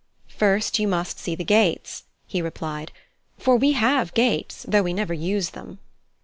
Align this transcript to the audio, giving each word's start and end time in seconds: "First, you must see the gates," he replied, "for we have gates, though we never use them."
"First, 0.29 0.79
you 0.79 0.87
must 0.87 1.19
see 1.19 1.35
the 1.35 1.43
gates," 1.43 2.05
he 2.25 2.41
replied, 2.41 2.91
"for 3.37 3.55
we 3.55 3.73
have 3.73 4.15
gates, 4.15 4.65
though 4.67 4.81
we 4.81 4.93
never 4.93 5.13
use 5.13 5.51
them." 5.51 5.77